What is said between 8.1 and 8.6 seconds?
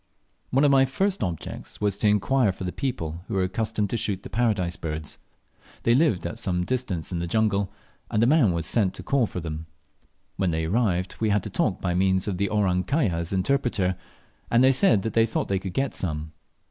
a man